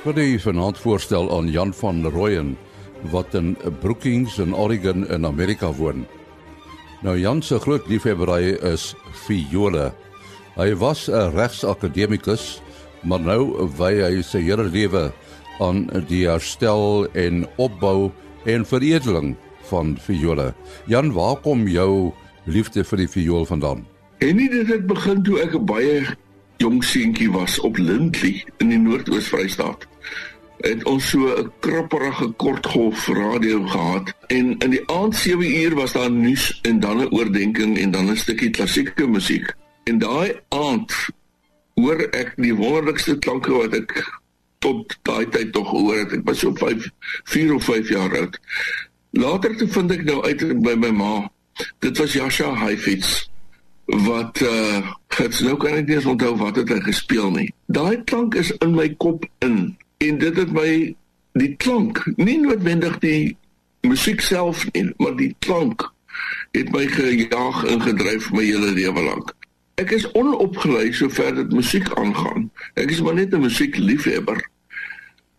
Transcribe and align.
Ek 0.00 0.14
wil 0.14 0.24
u 0.24 0.38
vanaand 0.40 0.78
voorstel 0.80 1.26
aan 1.28 1.50
Jan 1.52 1.74
van 1.76 2.06
Rooyen 2.08 2.54
wat 3.12 3.34
in 3.36 3.50
Brookings 3.82 4.38
in 4.40 4.54
Oregon 4.56 5.02
in 5.12 5.26
Amerika 5.28 5.68
woon. 5.76 6.06
Nou 7.04 7.18
Jan 7.20 7.42
se 7.44 7.58
groot 7.60 7.84
liefhebberry 7.84 8.54
is 8.64 8.94
viole. 9.26 9.90
Hy 10.56 10.72
was 10.80 11.10
'n 11.10 11.36
regsakademikus, 11.36 12.62
maar 13.04 13.20
nou 13.20 13.68
wy 13.76 13.92
hy 14.00 14.22
sy 14.22 14.40
hele 14.40 14.64
lewe 14.72 15.12
aan 15.60 15.90
die 16.08 16.24
herstel 16.24 17.06
en 17.12 17.44
opbou 17.56 18.10
en 18.46 18.64
veredeling 18.64 19.36
van 19.68 19.98
viole. 20.00 20.54
Jan, 20.86 21.12
waar 21.12 21.36
kom 21.36 21.68
jou 21.68 22.12
liefde 22.46 22.84
vir 22.84 22.96
die 22.96 23.08
viool 23.08 23.44
vandaan? 23.44 23.84
En 24.18 24.36
nie 24.36 24.48
dit 24.48 24.66
het 24.66 24.86
begin 24.86 25.22
toe 25.22 25.40
ek 25.40 25.54
'n 25.54 25.66
baie 25.66 26.16
jong 26.56 26.84
seentjie 26.84 27.30
was 27.30 27.60
op 27.60 27.76
Lindley 27.76 28.44
in 28.58 28.68
die 28.68 28.78
Noord-Oos-Vrystaat. 28.78 29.89
Het 30.60 30.84
ons 30.84 31.08
so 31.08 31.32
'n 31.36 31.52
krapperige 31.60 32.28
kortgolf 32.36 33.06
radio 33.06 33.66
gehad 33.66 34.12
en 34.26 34.58
in 34.58 34.70
die 34.70 34.88
aand 34.88 35.16
7 35.16 35.56
uur 35.56 35.74
was 35.74 35.92
daar 35.92 36.10
nuus 36.10 36.58
en 36.62 36.80
dan 36.80 37.00
'n 37.00 37.12
oordeenking 37.12 37.78
en 37.78 37.90
dan 37.90 38.10
'n 38.10 38.16
stukkie 38.16 38.50
klassieke 38.50 39.06
musiek. 39.06 39.54
En 39.84 39.98
daai 39.98 40.40
aand 40.48 40.92
hoor 41.74 42.00
ek 42.10 42.32
die 42.36 42.54
wonderlikste 42.54 43.18
klanke 43.18 43.52
wat 43.52 43.74
ek 43.74 44.20
tot 44.58 44.98
daai 45.02 45.28
tyd 45.28 45.52
tog 45.52 45.68
gehoor 45.68 45.98
het. 45.98 46.12
Ek 46.12 46.24
was 46.24 46.38
so 46.38 46.54
5 46.54 46.90
4 47.24 47.54
of 47.54 47.64
5 47.64 47.88
jaar 47.88 48.16
oud. 48.18 48.38
Later 49.10 49.56
toe 49.56 49.68
vind 49.68 49.90
ek 49.90 50.04
nou 50.04 50.22
uit 50.22 50.62
by 50.62 50.74
my 50.74 50.90
ma. 50.90 51.30
Dit 51.78 51.98
was 51.98 52.12
Jasha 52.12 52.54
Heifetz 52.54 53.28
wat 53.84 54.40
uh 54.40 54.92
gits 55.08 55.40
nou 55.42 55.56
kan 55.56 55.74
ek 55.80 55.88
nie 55.88 55.98
onthou 56.06 56.36
wat 56.38 56.56
het 56.56 56.68
hy 56.68 56.80
gespeel 56.80 57.30
nie. 57.34 57.48
Daai 57.66 58.04
klank 58.04 58.34
is 58.34 58.52
in 58.62 58.76
my 58.76 58.88
kop 58.94 59.24
in 59.38 59.76
en 60.00 60.18
dit 60.18 60.36
het 60.36 60.52
my 60.52 60.70
die 61.38 61.54
klank, 61.60 62.00
nie 62.16 62.38
noodwendig 62.40 62.98
die 63.04 63.36
musiek 63.86 64.20
self 64.24 64.64
nie, 64.72 64.88
maar 64.96 65.16
die 65.18 65.34
klank 65.44 65.84
het 66.56 66.70
my 66.74 66.86
gejaag 66.90 67.64
en 67.70 67.82
gedryf 67.84 68.30
my 68.34 68.44
hele 68.44 68.72
lewe 68.76 69.04
lank. 69.04 69.34
Ek 69.80 69.92
is 69.96 70.06
onopgelei 70.18 70.90
sover 70.92 71.34
dit 71.36 71.52
musiek 71.56 71.88
aangaan. 72.00 72.48
Ek 72.80 72.90
is 72.92 73.00
maar 73.04 73.14
net 73.14 73.32
'n 73.32 73.40
musiekliefhebber. 73.40 74.40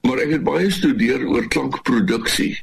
Maar 0.01 0.17
ek 0.17 0.31
het 0.37 0.43
baie 0.43 0.69
studeer 0.69 1.27
oor 1.27 1.47
klankproduksie 1.47 2.57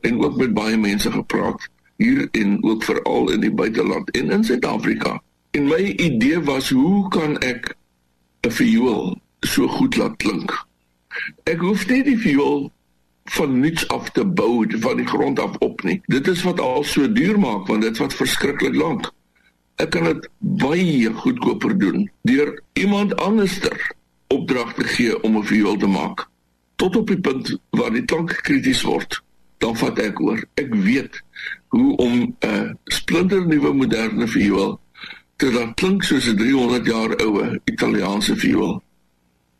en 0.00 0.24
ook 0.24 0.36
met 0.36 0.54
baie 0.54 0.76
mense 0.76 1.10
gepraat 1.10 1.68
hier 1.96 2.28
en 2.32 2.58
ook 2.64 2.84
veral 2.84 3.30
in 3.30 3.40
die 3.40 3.52
buiteland 3.52 4.10
en 4.10 4.30
in 4.30 4.44
Suid-Afrika. 4.44 5.22
En 5.50 5.64
my 5.64 5.94
idee 5.96 6.40
was 6.40 6.70
hoe 6.70 7.08
kan 7.08 7.38
ek 7.38 7.76
'n 8.46 8.50
viool 8.50 9.20
so 9.40 9.68
goed 9.68 9.96
laat 9.96 10.16
klink? 10.16 10.66
Ek 11.44 11.60
hoef 11.60 11.86
nie 11.88 12.02
die 12.06 12.18
viool 12.18 12.70
van 13.36 13.60
niks 13.60 13.86
af 13.88 14.10
te 14.10 14.24
bou 14.24 14.66
van 14.82 14.96
die 14.96 15.06
grond 15.06 15.40
af 15.40 15.56
op 15.58 15.82
nie. 15.82 16.00
Dit 16.06 16.28
is 16.28 16.42
wat 16.42 16.60
al 16.60 16.84
so 16.84 17.12
duur 17.12 17.38
maak 17.38 17.66
want 17.66 17.82
dit 17.82 17.98
wat 18.02 18.14
verskriklik 18.14 18.74
lank. 18.74 19.10
Ek 19.76 19.90
kan 19.94 20.04
dit 20.04 20.28
baie 20.38 21.12
goedkoper 21.22 21.78
doen 21.78 22.10
deur 22.28 22.54
iemand 22.72 23.16
anderster 23.16 23.76
opdrag 24.32 24.74
te 24.74 24.84
gee 24.84 25.22
om 25.22 25.36
'n 25.36 25.46
viool 25.46 25.76
te 25.76 25.86
maak 25.86 26.28
tot 26.76 26.96
op 26.96 27.06
die 27.06 27.20
punt 27.20 27.58
waar 27.70 27.92
die 27.92 28.04
klank 28.04 28.42
krities 28.42 28.82
word. 28.82 29.22
Dan 29.58 29.76
vat 29.76 29.98
ek 29.98 30.20
oor. 30.20 30.44
Ek 30.54 30.74
weet 30.74 31.22
hoe 31.68 31.96
om 31.96 32.36
'n 32.40 32.78
splinternuwe 32.84 33.72
moderne 33.72 34.28
viool 34.28 34.80
dit 35.42 35.52
dan 35.52 35.74
klink 35.74 36.02
soos 36.02 36.26
'n 36.28 36.36
300 36.36 36.86
jaar 36.86 37.12
oue 37.24 37.60
Italiaanse 37.64 38.36
viool. 38.36 38.82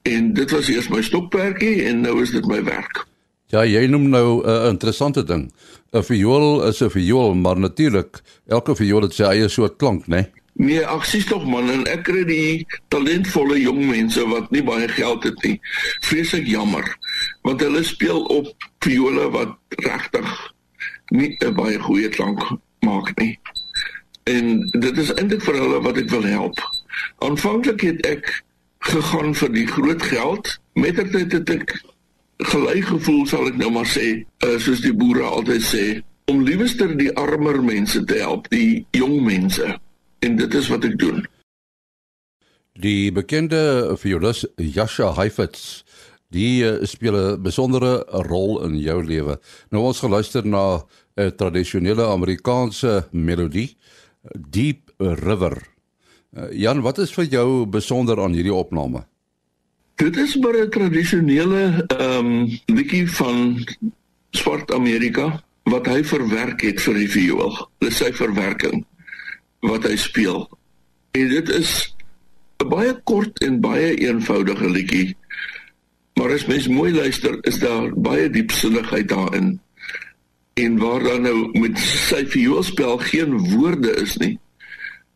En 0.02 0.32
dit 0.34 0.50
was 0.50 0.68
eers 0.68 0.88
my 0.88 1.02
stokperdjie 1.02 1.82
en 1.84 2.00
nou 2.00 2.22
is 2.22 2.30
dit 2.30 2.46
my 2.46 2.62
werk. 2.64 3.04
Ja, 3.52 3.64
jy 3.68 3.86
noem 3.86 4.08
nou 4.08 4.40
'n 4.40 4.48
uh, 4.48 4.68
interessante 4.68 5.24
ding. 5.24 5.52
'n 5.92 6.02
Viool 6.02 6.64
is 6.68 6.80
'n 6.80 6.90
viool, 6.90 7.34
maar 7.34 7.58
natuurlik 7.58 8.22
elke 8.46 8.76
viool 8.76 9.02
het 9.02 9.14
sy 9.14 9.22
eie 9.22 9.48
soort 9.48 9.76
klank, 9.76 10.06
né? 10.06 10.16
Nee, 10.16 10.32
nee 10.54 10.86
ag 10.86 11.04
sies 11.06 11.26
tog 11.26 11.44
man, 11.44 11.70
en 11.70 11.84
ek 11.86 12.02
kry 12.02 12.24
die 12.24 12.66
talentvolle 12.88 13.60
jong 13.60 13.86
mense 13.86 14.28
wat 14.28 14.50
nie 14.50 14.62
baie 14.62 14.88
geld 14.88 15.22
het 15.24 15.42
nie. 15.42 15.60
Vreeslik 16.00 16.46
jammer, 16.46 16.96
want 17.42 17.60
hulle 17.60 17.82
speel 17.82 18.24
op 18.24 18.48
viole 18.78 19.30
wat 19.30 19.56
regtig 19.68 20.52
nie 21.10 21.36
'n 21.40 21.54
baie 21.54 21.78
goeie 21.78 22.08
klank 22.08 22.40
maak 22.80 23.18
nie 23.20 23.38
en 24.24 24.70
dit 24.70 24.98
is 24.98 25.12
eintlik 25.14 25.42
vir 25.42 25.58
hulle 25.58 25.80
wat 25.82 25.98
ek 25.98 26.10
wil 26.12 26.24
help. 26.26 26.60
Aanvanklik 27.26 27.82
het 27.86 28.06
ek 28.06 28.30
gegaan 28.82 29.34
vir 29.38 29.52
die 29.54 29.66
groot 29.66 30.02
geld, 30.02 30.56
mettertyd 30.74 31.32
het 31.32 31.50
ek 31.54 31.74
gelei 32.52 32.80
gevoel 32.82 33.26
sal 33.30 33.46
ek 33.50 33.58
nou 33.60 33.70
maar 33.74 33.86
sê, 33.86 34.24
uh, 34.44 34.56
soos 34.58 34.82
die 34.82 34.94
boere 34.94 35.24
altyd 35.28 35.62
sê, 35.66 35.84
om 36.30 36.42
liewester 36.46 36.94
die 36.98 37.10
armer 37.18 37.60
mense 37.62 38.02
te 38.08 38.18
help, 38.22 38.48
die 38.50 38.84
jong 38.96 39.20
mense. 39.26 39.68
En 40.22 40.36
dit 40.38 40.54
is 40.54 40.70
wat 40.70 40.86
ek 40.86 40.98
doen. 40.98 41.22
Die 42.82 43.12
bekende 43.12 43.94
violis 44.00 44.46
Jasha 44.56 45.12
Heifetz 45.18 45.82
die 46.32 46.64
uh, 46.64 46.80
speel 46.88 47.16
'n 47.16 47.42
besondere 47.42 48.04
rol 48.28 48.62
in 48.64 48.78
jou 48.80 49.02
lewe. 49.04 49.38
Nou 49.70 49.84
ons 49.84 50.00
geluister 50.00 50.46
na 50.46 50.84
'n 51.16 51.36
tradisionele 51.36 52.06
Amerikaanse 52.06 53.08
melodie. 53.12 53.76
Deep 54.50 54.90
River. 54.98 55.71
Uh, 56.32 56.48
Jan, 56.56 56.80
wat 56.80 56.96
is 56.98 57.10
vir 57.12 57.26
jou 57.28 57.66
besonder 57.68 58.16
aan 58.22 58.32
hierdie 58.32 58.54
opname? 58.56 59.02
Dit 60.00 60.16
is 60.16 60.32
maar 60.40 60.56
'n 60.56 60.70
tradisionele 60.70 61.84
ehm 61.86 62.26
um, 62.26 62.60
liedjie 62.66 63.10
van 63.10 63.64
Swart 64.30 64.72
Amerika 64.72 65.44
wat 65.68 65.86
hy 65.86 66.00
verwerk 66.04 66.60
het 66.60 66.80
vir 66.80 66.94
die 66.94 67.08
viool. 67.08 67.68
Dis 67.78 67.96
sy 67.96 68.12
verwerking 68.12 68.84
wat 69.60 69.84
hy 69.84 69.96
speel. 69.96 70.48
En 71.12 71.28
dit 71.28 71.48
is 71.48 71.94
'n 72.64 72.68
baie 72.68 72.94
kort 73.04 73.38
en 73.44 73.60
baie 73.60 73.94
eenvoudige 73.94 74.70
liedjie. 74.70 75.16
Maar 76.14 76.32
as 76.32 76.46
mens 76.46 76.68
mooi 76.68 76.92
luister, 76.92 77.38
is 77.42 77.58
daar 77.58 77.92
baie 77.92 78.30
diepsinnigheid 78.30 79.08
daarin 79.08 79.60
en 80.54 80.78
waar 80.78 81.02
dan 81.02 81.22
nou 81.22 81.58
met 81.60 81.78
sy 81.78 82.24
vioolspel 82.26 82.98
geen 82.98 83.38
woorde 83.52 83.92
is 84.00 84.16
nie 84.16 84.38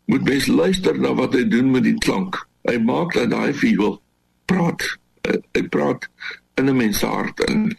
moet 0.06 0.24
mens 0.24 0.46
luister 0.46 0.98
na 1.00 1.14
wat 1.14 1.34
hy 1.34 1.44
doen 1.48 1.70
met 1.70 1.86
die 1.86 1.98
klank. 1.98 2.38
Hy 2.66 2.78
maak 2.82 3.14
dat 3.14 3.30
daai 3.30 3.54
viool 3.54 3.98
praat. 4.46 4.82
Hy 5.26 5.62
praat 5.68 6.08
in 6.56 6.70
'n 6.70 6.76
mens 6.76 6.98
se 6.98 7.06
hart 7.06 7.40
in 7.50 7.76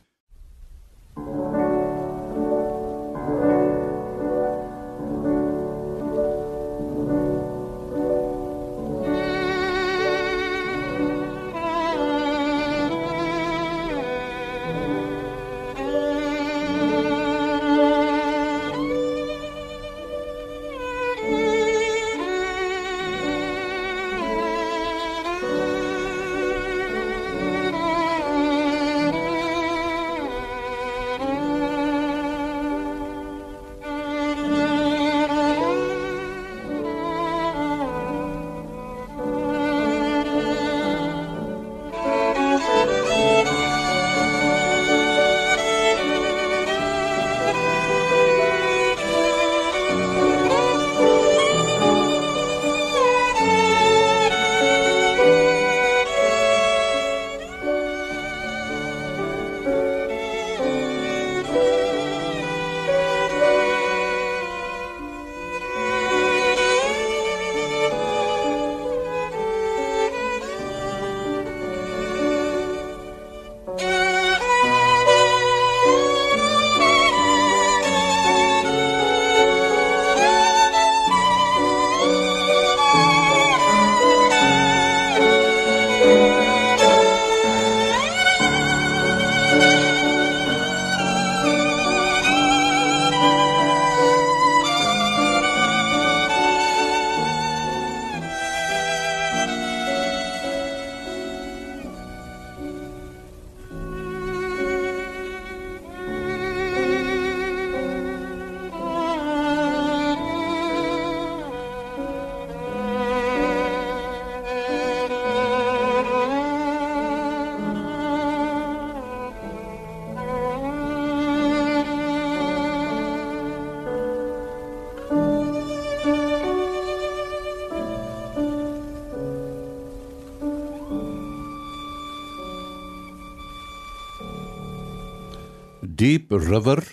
Deep 135.97 136.31
River 136.31 136.83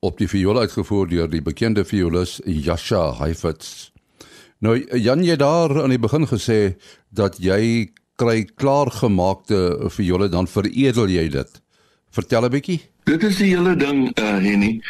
op 0.00 0.18
die 0.18 0.28
viool 0.28 0.58
uitgevoer 0.58 1.08
deur 1.08 1.28
die 1.30 1.42
bekende 1.44 1.84
violis 1.86 2.40
Yasha 2.44 3.02
Heifetz. 3.20 3.90
Nou 4.58 4.74
Jan 4.98 5.22
jy 5.24 5.36
daar 5.38 5.82
aan 5.82 5.94
die 5.94 6.00
begin 6.02 6.26
gesê 6.26 6.74
dat 7.14 7.38
jy 7.38 7.92
kry 8.20 8.42
klaargemaakte 8.44 9.90
viole 9.94 10.28
dan 10.32 10.50
veredel 10.50 11.12
jy 11.12 11.28
dit. 11.32 11.60
Vertel 12.10 12.44
'n 12.44 12.50
bietjie. 12.50 12.80
Dit 13.04 13.22
is 13.22 13.36
die 13.36 13.54
hele 13.54 13.76
ding 13.76 14.10
uh 14.18 14.38
Henny. 14.42 14.80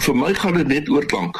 Vir 0.00 0.16
my 0.16 0.32
gaan 0.34 0.56
dit 0.56 0.66
net 0.66 0.88
oor 0.88 1.06
klank. 1.06 1.36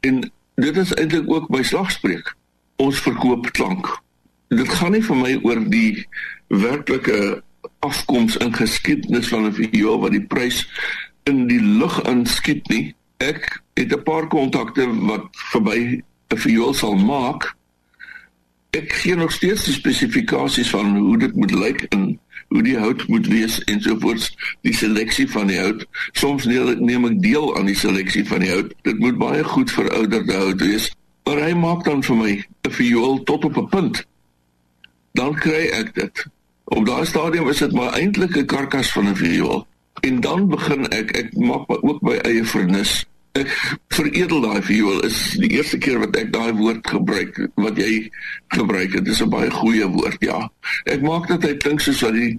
En 0.00 0.20
dit 0.54 0.76
is 0.76 0.94
eintlik 0.94 1.30
ook 1.30 1.48
my 1.48 1.62
slagspreuk. 1.62 2.36
Ons 2.76 3.00
verkoop 3.00 3.50
klank. 3.52 3.88
Dit 4.48 4.68
gaan 4.68 4.92
nie 4.92 5.02
vir 5.02 5.16
my 5.16 5.38
oor 5.42 5.64
die 5.70 6.06
werklike 6.48 7.42
afkoms 7.78 8.36
in 8.36 8.54
geskiedenis 8.54 9.28
van 9.28 9.46
'n 9.46 9.52
viool 9.52 10.00
wat 10.00 10.10
die 10.10 10.26
prys 10.26 10.66
in 11.24 11.46
die 11.46 11.60
lug 11.60 12.02
inskiet 12.02 12.68
nie. 12.68 12.94
Ek 13.16 13.62
het 13.74 13.92
'n 13.92 14.02
paar 14.02 14.26
kontakte 14.26 14.86
wat 15.06 15.26
verby 15.32 16.02
'n 16.28 16.36
viool 16.36 16.74
sal 16.74 16.96
maak. 16.96 17.54
Ek 18.70 18.92
gee 18.92 19.14
nog 19.16 19.32
steeds 19.32 19.64
die 19.64 19.74
spesifikasies 19.74 20.70
van 20.70 20.96
hoe 20.96 21.18
dit 21.18 21.34
moet 21.34 21.50
lyk 21.50 21.86
en 21.88 22.20
hoe 22.48 22.62
die 22.62 22.78
hout 22.78 23.06
moet 23.08 23.26
wees 23.26 23.64
en 23.64 23.80
sovoorts 23.80 24.36
die 24.60 24.74
seleksie 24.74 25.30
van 25.30 25.46
die 25.46 25.58
hout. 25.58 25.86
Soms 26.12 26.44
neem 26.44 27.04
ek 27.04 27.22
deel 27.22 27.56
aan 27.56 27.66
die 27.66 27.78
seleksie 27.78 28.26
van 28.26 28.44
die 28.44 28.50
hout. 28.50 28.74
Dit 28.82 28.98
moet 28.98 29.18
baie 29.18 29.44
goed 29.44 29.70
verouderde 29.70 30.32
hout 30.32 30.60
wees. 30.60 30.90
Maar 31.24 31.42
hy 31.42 31.54
maak 31.58 31.84
dan 31.84 32.02
vir 32.02 32.16
my 32.16 32.32
'n 32.62 32.70
viool 32.70 33.22
tot 33.22 33.44
op 33.44 33.56
'n 33.56 33.68
punt. 33.68 34.06
Dan 35.12 35.34
kry 35.34 35.66
ek 35.72 35.94
dit. 35.94 36.26
Op 36.66 36.86
daardie 36.86 37.06
stadium 37.06 37.48
is 37.48 37.58
dit 37.62 37.72
maar 37.72 37.92
eintlik 37.94 38.36
'n 38.36 38.44
karkas 38.44 38.92
van 38.92 39.08
'n 39.08 39.16
viool. 39.16 39.66
En 40.00 40.20
dan 40.20 40.48
begin 40.48 40.88
ek 40.88 41.10
ek 41.10 41.36
maak 41.36 41.64
ook 41.68 42.00
my 42.02 42.16
eie 42.16 42.44
vernis. 42.44 43.06
Ek 43.32 43.78
veredel 43.88 44.40
daai 44.40 44.62
viool. 44.62 45.04
Is 45.04 45.36
die 45.38 45.50
eerste 45.50 45.78
keer 45.78 45.98
wat 45.98 46.16
ek 46.16 46.32
daai 46.32 46.52
woord 46.52 46.88
gebruik 46.88 47.48
wat 47.54 47.76
jy 47.76 48.10
gebruik 48.48 48.92
het. 48.92 49.04
Dit 49.04 49.14
is 49.14 49.22
'n 49.22 49.28
baie 49.28 49.50
goeie 49.50 49.86
woord, 49.86 50.16
ja. 50.18 50.50
Ek 50.84 51.00
maak 51.02 51.26
dit 51.26 51.42
hy 51.42 51.54
klink 51.56 51.80
soos 51.80 52.00
wat 52.00 52.12
die 52.12 52.36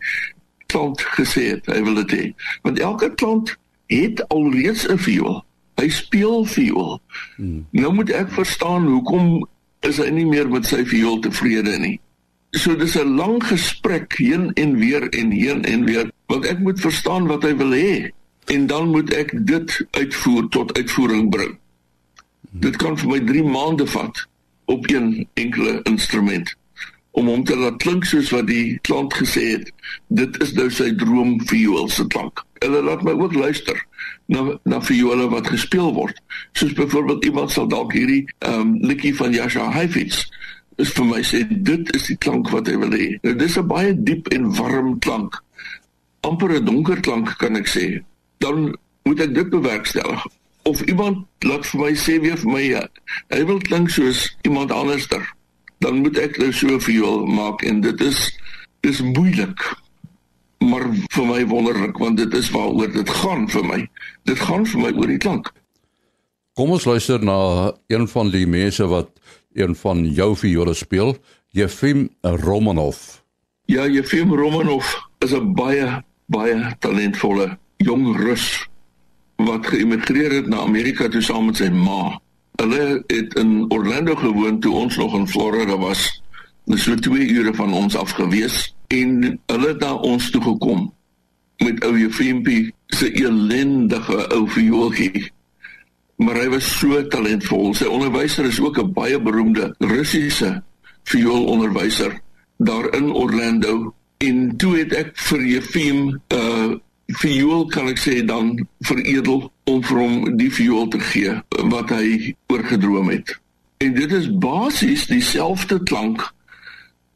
klant 0.65 1.01
gesê 1.01 1.41
het 1.55 1.65
hy 1.65 1.83
wil 1.83 1.95
dit 2.03 2.11
hê. 2.11 2.33
Want 2.61 2.79
elke 2.79 3.13
klant 3.15 3.55
het 3.87 4.27
alreeds 4.27 4.87
'n 4.87 4.97
viool. 4.97 5.45
Hy 5.75 5.89
speel 5.89 6.45
viool. 6.45 6.99
Hmm. 7.35 7.65
Nou 7.71 7.93
moet 7.93 8.09
ek 8.09 8.31
verstaan 8.31 8.87
hoekom 8.87 9.47
is 9.79 9.97
hy 9.97 10.09
nie 10.09 10.25
meer 10.25 10.49
met 10.49 10.65
sy 10.65 10.85
viool 10.85 11.19
tevrede 11.19 11.77
nie. 11.79 11.99
So 12.51 12.75
dis 12.75 12.95
'n 12.95 13.15
lang 13.15 13.43
gesprek 13.43 14.13
heen 14.17 14.53
en 14.53 14.77
weer 14.77 15.09
en 15.09 15.31
heen 15.31 15.63
en 15.63 15.85
weer 15.85 16.11
want 16.25 16.45
ek 16.45 16.59
moet 16.59 16.79
verstaan 16.79 17.27
wat 17.27 17.43
hy 17.43 17.55
wil 17.55 17.71
hê 17.71 18.11
en 18.45 18.67
dan 18.67 18.89
moet 18.89 19.13
ek 19.13 19.31
dit 19.47 19.85
uitvoer 19.91 20.47
tot 20.49 20.77
uitvoering 20.77 21.29
bring. 21.29 21.57
Dit 22.51 22.75
kan 22.75 22.97
vir 22.97 23.07
my 23.07 23.19
3 23.19 23.43
maande 23.43 23.87
vat 23.87 24.27
op 24.65 24.89
een 24.89 25.27
enkele 25.33 25.79
instrument 25.83 26.55
om 27.11 27.27
hom 27.27 27.43
te 27.43 27.55
laat 27.55 27.77
klink 27.81 28.05
soos 28.05 28.29
wat 28.29 28.47
die 28.47 28.77
klant 28.81 29.13
gesê 29.13 29.43
het. 29.57 29.71
Dit 30.07 30.37
is 30.41 30.53
nou 30.53 30.69
sy 30.69 30.91
droom 30.95 31.39
viool 31.49 31.89
se 31.89 32.05
klank. 32.07 32.43
Hulle 32.61 32.81
laat 32.81 33.03
my 33.03 33.11
ook 33.17 33.33
luister 33.33 33.79
na 34.25 34.59
na 34.63 34.81
viole 34.81 35.27
wat 35.29 35.47
gespeel 35.47 35.93
word. 35.93 36.19
Soos 36.53 36.73
byvoorbeeld 36.73 37.25
iemand 37.25 37.51
sal 37.51 37.67
dalk 37.67 37.93
hierdie 37.93 38.23
ehm 38.39 38.59
um, 38.59 38.77
liedjie 38.85 39.15
van 39.15 39.33
Jasha 39.33 39.71
Heifetz 39.71 40.27
is 40.77 40.93
vir 40.93 41.05
my 41.05 41.21
sê 41.25 41.43
dit 41.49 41.95
is 41.95 42.07
die 42.11 42.17
klank 42.17 42.51
wat 42.53 42.67
hy 42.67 42.77
wil 42.77 42.93
hê. 42.93 43.17
Nou 43.23 43.33
dis 43.35 43.57
'n 43.57 43.67
baie 43.67 43.93
diep 43.93 44.27
en 44.33 44.53
warm 44.55 44.99
klank. 44.99 45.41
amper 46.27 46.51
'n 46.53 46.65
donker 46.65 46.99
klank 47.01 47.37
kan 47.37 47.55
ek 47.55 47.67
sê. 47.67 48.03
Dan 48.37 48.75
moet 49.03 49.19
ek 49.19 49.33
dit 49.33 49.49
bewerkstellig. 49.49 50.25
Of 50.63 50.81
iemand 50.81 51.25
laat 51.39 51.65
vir 51.65 51.79
my 51.79 51.93
sê 51.95 52.19
weer 52.19 52.37
vir 52.37 52.51
my 52.51 52.61
ja, 52.61 52.83
hy 53.29 53.45
wil 53.45 53.59
klink 53.59 53.89
soos 53.89 54.37
iemand 54.41 54.71
anderster. 54.71 55.23
Dan 55.79 56.01
moet 56.03 56.17
ek 56.17 56.37
nou 56.37 56.51
so 56.51 56.79
veel 56.79 57.25
maak 57.25 57.63
en 57.63 57.81
dit 57.81 58.01
is 58.01 58.19
dis 58.81 59.01
moeilik. 59.01 59.61
Maar 60.59 60.89
vir 61.13 61.25
my 61.25 61.45
wonderlik 61.47 61.97
want 61.97 62.17
dit 62.17 62.33
is 62.33 62.49
waaroor 62.49 62.91
dit 62.91 63.09
gaan 63.09 63.47
vir 63.49 63.65
my. 63.65 63.87
Dit 64.23 64.39
gaan 64.39 64.65
vir 64.65 64.79
my 64.81 64.91
oor 64.91 65.07
die 65.07 65.21
klank. 65.21 65.53
Kom 66.57 66.71
ons 66.73 66.85
luister 66.85 67.23
na 67.23 67.71
een 67.87 68.07
van 68.07 68.31
die 68.33 68.47
mense 68.47 68.85
wat 68.87 69.09
een 69.57 69.75
van 69.75 70.05
jou 70.13 70.35
viole 70.37 70.73
speel, 70.73 71.17
Jefim 71.49 72.09
Romanov. 72.21 72.97
Ja, 73.65 73.87
Jefim 73.87 74.33
Romanov 74.33 74.93
is 75.19 75.33
'n 75.33 75.53
baie 75.53 76.03
baie 76.25 76.75
talentvolle 76.79 77.57
jong 77.77 78.17
Rus 78.17 78.67
wat 79.35 79.67
geëmigreer 79.67 80.31
het 80.31 80.47
na 80.47 80.57
Amerika 80.57 81.07
toe 81.07 81.21
saam 81.21 81.45
met 81.45 81.55
sy 81.55 81.69
ma. 81.69 82.19
Hulle 82.55 83.03
het 83.07 83.33
in 83.33 83.65
Orlando 83.69 84.15
gewoon 84.15 84.59
toe 84.59 84.75
ons 84.75 84.97
nog 84.97 85.15
in 85.15 85.27
Florida 85.27 85.77
was. 85.77 86.21
Dis 86.65 86.83
so 86.83 86.95
2 86.95 87.29
ure 87.29 87.53
van 87.53 87.73
ons 87.73 87.95
af 87.95 88.11
gewees 88.11 88.75
en 88.87 89.39
hulle 89.45 89.67
het 89.67 89.79
na 89.79 89.93
ons 89.93 90.29
toe 90.29 90.41
gekom 90.41 90.93
met 91.57 91.83
ou 91.83 91.97
Jefimpie 91.99 92.73
se 92.87 93.11
elendige 93.11 94.27
ou 94.33 94.49
viooltjie 94.49 95.31
maar 96.17 96.39
hy 96.41 96.47
was 96.49 96.67
so 96.79 96.97
talentvol. 97.07 97.73
Sy 97.77 97.85
onderwyser 97.85 98.45
is 98.45 98.59
ook 98.59 98.79
'n 98.81 98.93
baie 98.93 99.19
beroemde 99.21 99.75
Russiese 99.79 100.63
vioolonderwyser 101.03 102.19
daar 102.57 102.93
in 102.95 103.11
Orlando. 103.11 103.93
En 104.17 104.57
toe 104.57 104.77
het 104.77 104.93
ek 104.93 105.11
vir 105.13 105.45
Jefim 105.45 106.21
uh, 106.33 106.73
viool 107.07 107.65
kan 107.65 107.87
ek 107.87 107.99
sê 108.01 108.25
dan 108.25 108.67
veredel 108.79 109.51
om 109.63 109.83
vir 109.83 109.97
hom 109.97 110.37
die 110.37 110.51
viool 110.51 110.87
te 110.87 110.99
gee 110.99 111.37
wat 111.71 111.89
hy 111.89 112.35
oorgedroom 112.47 113.09
het. 113.09 113.39
En 113.77 113.93
dit 113.93 114.11
is 114.11 114.27
basies 114.37 115.05
dieselfde 115.07 115.83
klank 115.83 116.33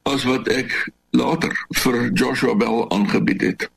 as 0.03 0.23
wat 0.23 0.47
ek 0.47 0.91
later 1.09 1.51
vir 1.83 2.11
Joshua 2.13 2.55
Bell 2.55 2.85
aangebied 2.89 3.41
het. 3.41 3.69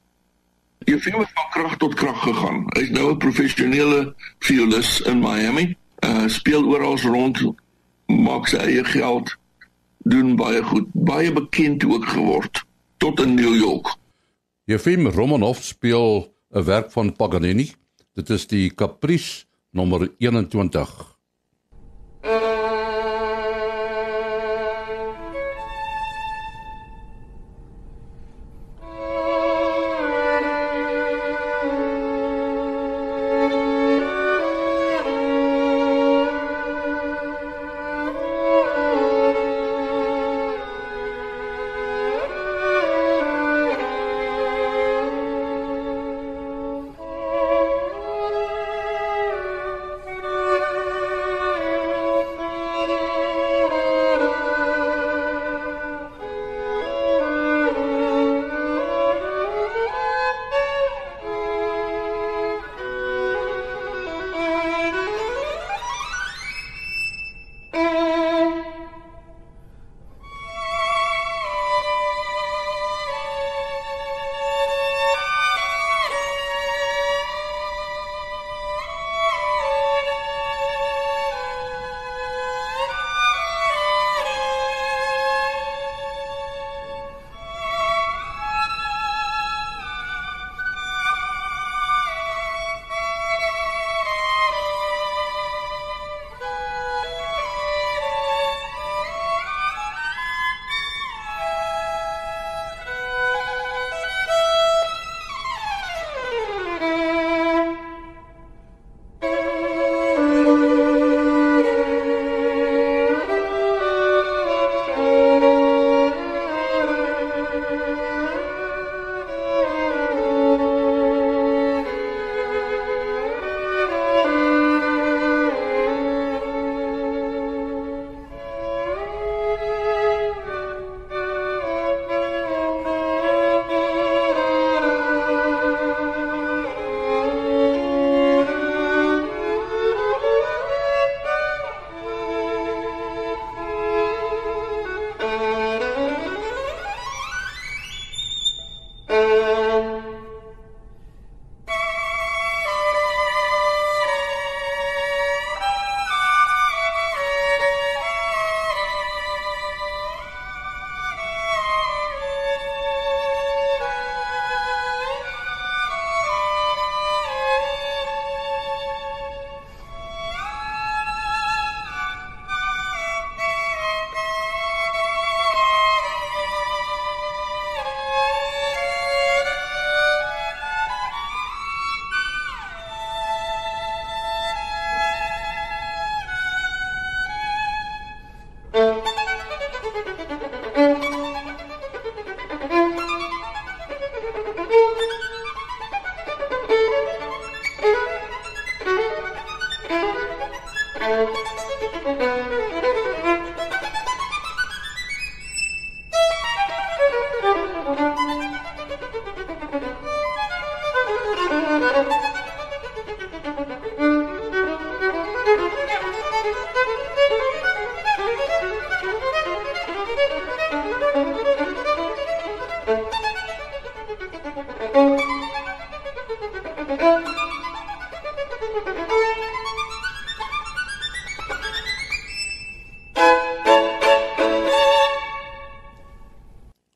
Jy 0.84 0.98
het 1.00 1.32
van 1.34 1.50
krag 1.50 1.76
tot 1.76 1.94
krag 1.94 2.22
gegaan. 2.22 2.64
Hy's 2.76 2.90
nou 2.90 3.12
'n 3.12 3.18
professionele 3.18 4.14
violis 4.38 5.00
in 5.00 5.18
Miami. 5.18 5.76
Uh 6.04 6.28
speel 6.28 6.64
oral 6.64 6.98
rond, 6.98 7.40
maak 8.06 8.48
sy 8.48 8.56
eie 8.56 8.84
geld, 8.84 9.36
doen 9.98 10.36
baie 10.36 10.62
goed, 10.62 10.86
baie 10.92 11.32
bekend 11.32 11.84
ook 11.84 12.04
geword 12.04 12.64
tot 12.96 13.20
in 13.20 13.34
New 13.34 13.54
York. 13.54 13.96
Jefim 14.64 15.08
Romanov 15.08 15.62
speel 15.62 16.34
'n 16.52 16.64
werk 16.64 16.92
van 16.92 17.16
Paganini. 17.16 17.72
Dit 18.14 18.30
is 18.30 18.46
die 18.46 18.74
Caprice 18.74 19.44
nommer 19.70 20.12
21. 20.18 21.13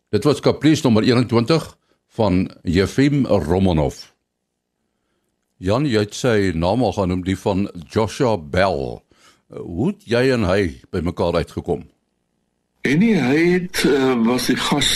Dit 0.08 0.24
was 0.24 0.40
Caprice 0.40 0.80
nommer 0.82 1.02
21 1.02 1.76
van 2.08 2.50
Jefim 2.62 3.26
Romanov. 3.26 3.94
Jan, 5.56 5.84
jy 5.84 6.00
het 6.00 6.14
sy 6.16 6.52
naam 6.56 6.80
al 6.80 6.94
genoem 6.96 7.26
die 7.26 7.36
van 7.36 7.66
Joshua 7.92 8.38
Bell. 8.40 9.02
Hoe 9.52 9.90
het 9.90 10.06
jy 10.08 10.22
en 10.32 10.46
hy 10.48 10.62
by 10.88 11.02
mekaar 11.04 11.36
uitgekom? 11.36 11.82
En 12.88 12.96
nie, 13.02 13.18
hy 13.20 13.42
het 13.58 13.82
uh, 13.84 14.14
was 14.24 14.46
die 14.48 14.56
gas 14.56 14.94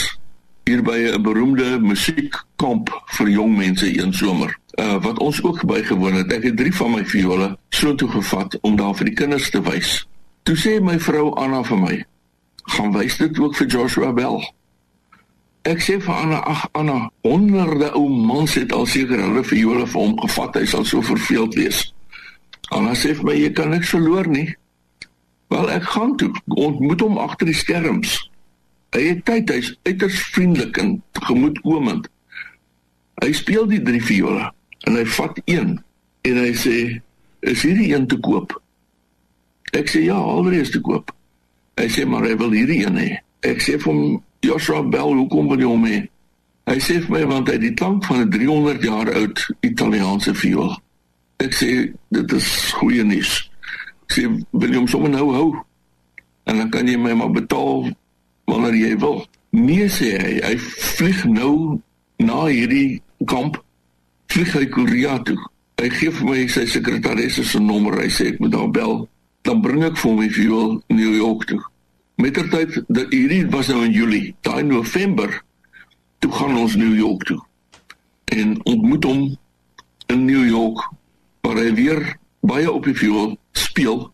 hier 0.65 0.81
by 0.81 0.97
'n 1.11 1.21
beroemde 1.21 1.77
musiekkamp 1.83 2.89
vir 3.19 3.29
jong 3.29 3.53
mense 3.57 3.85
een 3.85 4.13
somer. 4.13 4.57
Uh, 4.81 4.97
wat 5.03 5.19
ons 5.19 5.43
ook 5.43 5.61
bygewoon 5.61 6.23
het. 6.23 6.33
Ek 6.33 6.49
het 6.49 6.57
drie 6.57 6.73
van 6.73 6.91
my 6.91 7.05
viole 7.05 7.51
so 7.69 7.93
toe 7.95 8.09
gevat 8.09 8.57
om 8.61 8.75
daar 8.81 8.97
vir 8.97 9.13
die 9.13 9.19
kinders 9.21 9.53
te 9.53 9.61
wys. 9.61 10.07
Toe 10.43 10.57
sê 10.57 10.81
my 10.81 10.97
vrou 10.99 11.35
Anna 11.37 11.61
vir 11.63 11.77
my: 11.77 12.05
"Gaan 12.73 12.97
wys 12.97 13.17
dit 13.17 13.39
ook 13.39 13.55
vir 13.55 13.67
Joshua 13.67 14.13
Bell." 14.13 14.41
Ek 15.63 15.79
sê 15.79 15.95
vir 15.95 16.11
Anna, 16.11 16.41
ag 16.43 16.65
Anna, 16.75 16.97
honderde 17.23 17.93
ou 17.95 18.09
mans 18.11 18.51
het 18.59 18.73
al 18.75 18.83
seker 18.89 19.21
hulle 19.21 19.45
vir 19.47 19.59
Jola 19.61 19.85
vir 19.87 20.01
hom 20.01 20.17
gevat. 20.19 20.57
Hy 20.59 20.65
sal 20.67 20.83
so 20.83 20.99
verveeld 21.07 21.55
wees. 21.55 21.85
Anna 22.75 22.91
sê 22.99 23.13
vir 23.15 23.29
my, 23.29 23.35
jy 23.37 23.51
kan 23.55 23.71
niks 23.71 23.93
verloor 23.95 24.27
nie. 24.27 24.49
Wel 25.53 25.71
ek 25.71 25.87
gaan 25.93 26.17
toe. 26.19 26.33
Ontmoet 26.51 27.05
hom 27.05 27.15
agter 27.21 27.47
die 27.47 27.55
skerms. 27.55 28.17
Hy 28.93 29.05
het 29.07 29.23
tyd, 29.29 29.53
hy's 29.55 29.71
uiters 29.87 30.19
vriendelik 30.33 30.81
en 30.83 30.97
gemoedkomend. 31.29 32.11
Hy 33.23 33.31
speel 33.31 33.69
die 33.71 33.81
drie 33.87 34.03
viola 34.03 34.51
en 34.83 34.99
hy 34.99 35.05
vat 35.15 35.39
een 35.45 35.77
en 36.27 36.37
hy 36.43 36.51
sê, 36.59 36.99
"Is 37.39 37.63
hierdie 37.63 37.93
een 37.95 38.07
te 38.07 38.19
koop?" 38.19 38.51
Ek 39.71 39.87
sê, 39.87 40.03
"Ja, 40.03 40.19
alreeds 40.19 40.71
te 40.71 40.81
koop." 40.81 41.15
Hy 41.79 41.87
sê, 41.87 42.05
"Maar 42.05 42.23
hy 42.23 42.37
wil 42.37 42.51
hierdie 42.51 42.85
een 42.85 42.97
hê." 42.97 43.17
Ek 43.41 43.61
sê 43.61 43.79
vir 43.79 43.93
hom, 43.93 44.23
Joshua 44.43 44.83
Bell, 44.83 45.15
hoekom 45.15 45.47
wil 45.47 45.61
jy 45.63 45.67
hom 45.69 45.85
hê? 45.87 45.99
Hy 46.67 46.75
sê 46.83 46.97
vir 47.03 47.11
my 47.13 47.21
want 47.29 47.47
hy 47.47 47.55
het 47.55 47.63
die 47.63 47.75
klank 47.79 48.03
van 48.07 48.25
'n 48.25 48.31
300 48.31 48.83
jaar 48.83 49.11
oud 49.15 49.39
Italiaanse 49.63 50.33
viool. 50.35 50.75
Ek 51.39 51.55
sê 51.55 51.93
dit 52.11 52.31
is 52.31 52.47
goeie 52.79 53.03
nuus. 53.03 53.49
Ek 54.03 54.11
sê 54.17 54.23
wil 54.51 54.69
jy 54.69 54.79
hom 54.81 54.87
sommer 54.87 55.09
nou 55.09 55.31
hou? 55.31 55.49
En 56.43 56.57
dan 56.57 56.69
kan 56.69 56.87
jy 56.87 56.97
my 56.97 57.13
maar 57.13 57.31
betaal 57.31 57.91
wanneer 58.45 58.75
jy 58.75 58.97
wil. 58.99 59.25
Nee 59.51 59.87
sê 59.87 60.11
hy, 60.19 60.39
hy 60.43 60.57
vlieg 60.97 61.23
nou 61.25 61.79
na 62.19 62.45
hierdie 62.45 63.01
kamp 63.25 63.63
vlieg 64.27 64.53
hy 64.53 64.65
Korea 64.65 65.19
toe. 65.23 65.39
Hy 65.79 65.89
gee 65.89 66.11
vir 66.11 66.29
my 66.29 66.47
sy 66.47 66.65
sekretaresse 66.65 67.43
se 67.43 67.59
nommer. 67.59 67.95
Hy 68.01 68.09
sê 68.09 68.27
ek 68.33 68.39
moet 68.39 68.55
haar 68.55 68.71
bel. 68.71 69.07
Dan 69.43 69.61
bring 69.61 69.83
ek 69.83 69.97
vir 69.97 70.11
hom 70.11 70.19
die 70.19 70.35
viool 70.35 70.81
New 70.89 71.15
York 71.15 71.47
toe. 71.47 71.61
Mettertyd 72.15 72.83
dat 72.87 73.09
hierdie 73.09 73.47
was 73.49 73.67
nou 73.67 73.83
in 73.85 73.91
Julie, 73.91 74.35
daai 74.41 74.63
November 74.63 75.41
toe 76.19 76.31
gaan 76.31 76.57
ons 76.57 76.75
New 76.75 76.95
York 76.95 77.23
toe. 77.23 77.39
En 78.25 78.59
ontmoet 78.63 79.03
hom 79.03 79.23
in 80.05 80.25
New 80.25 80.45
York 80.47 80.89
waar 81.41 81.57
hy 81.57 81.73
weer 81.73 82.17
baie 82.39 82.71
op 82.71 82.85
die 82.85 82.95
viool 82.95 83.37
speel. 83.51 84.13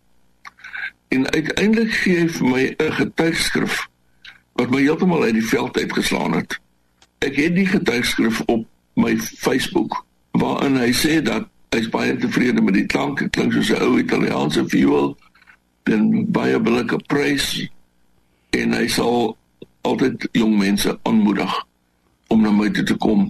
En 1.07 1.29
uiteindelik 1.31 1.91
gee 1.91 2.23
hy 2.23 2.27
vir 2.27 2.47
my 2.47 2.63
'n 2.77 2.91
getuigskrif 3.01 3.87
wat 4.53 4.69
my 4.69 4.81
heeltemal 4.81 5.23
uit 5.23 5.33
die 5.33 5.47
veld 5.47 5.77
uitgeslaan 5.77 6.33
het. 6.33 6.59
Ek 7.19 7.35
het 7.35 7.55
die 7.55 7.67
getuigskrif 7.67 8.41
op 8.45 8.67
my 8.95 9.17
Facebook 9.17 10.05
waarin 10.31 10.77
hy 10.77 10.91
sê 10.93 11.21
dat 11.21 11.47
hy's 11.69 11.89
baie 11.89 12.17
tevrede 12.17 12.61
met 12.61 12.73
die 12.73 12.85
klank, 12.85 13.19
dit 13.19 13.29
klink 13.29 13.53
soos 13.53 13.69
'n 13.69 13.81
ou 13.83 13.99
Italiaanse 13.99 14.63
viool 14.67 15.17
en 15.83 16.31
baie 16.31 16.59
billike 16.59 16.97
prys 17.07 17.69
en 18.49 18.73
hy 18.73 18.87
sal 18.87 19.37
altyd 19.81 20.27
jong 20.31 20.57
mense 20.57 20.99
aanmoedig 21.03 21.53
om 22.27 22.41
na 22.41 22.51
my 22.51 22.69
toe 22.69 22.83
te 22.83 22.97
kom 22.97 23.29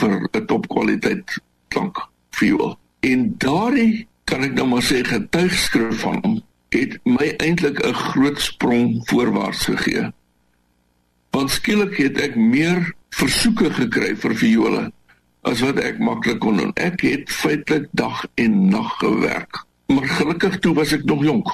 vir 0.00 0.28
'n 0.32 0.46
topkwaliteit 0.46 1.38
klank 1.68 1.98
viool. 2.30 2.78
En 3.00 3.34
daardie 3.38 4.06
kan 4.24 4.42
ek 4.42 4.54
nou 4.54 4.66
maar 4.66 4.82
sê 4.82 5.04
getuigskrif 5.04 6.00
van 6.00 6.20
hom 6.22 6.42
het 6.74 6.98
my 7.04 7.34
eintlik 7.38 7.78
'n 7.80 7.94
groot 7.94 8.40
sprong 8.40 9.02
voorwaarts 9.08 9.64
gegee. 9.64 10.12
Want 11.30 11.50
skielik 11.50 11.96
het 11.96 12.20
ek 12.20 12.36
meer 12.36 12.94
versoeke 13.10 13.70
gekry 13.70 14.16
vir 14.16 14.34
viole 14.34 14.92
as 15.42 15.60
wat 15.60 15.78
ek 15.78 15.98
maklik 15.98 16.38
kon 16.38 16.56
doen. 16.56 16.72
Ek 16.74 17.00
het 17.00 17.30
feitelik 17.30 17.88
dag 17.92 18.26
en 18.34 18.68
nag 18.68 18.98
gewerk. 18.98 19.64
Maar 19.86 20.08
gelukkig 20.08 20.58
toe 20.58 20.74
was 20.74 20.92
ek 20.92 21.04
nog 21.04 21.22
jonk. 21.22 21.48